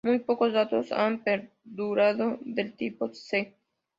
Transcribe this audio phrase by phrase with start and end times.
[0.03, 3.55] Muy pocos datos han perdurado del "Tipo C".